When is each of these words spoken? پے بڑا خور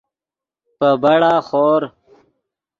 پے 0.77 0.89
بڑا 1.01 1.33
خور 1.47 1.81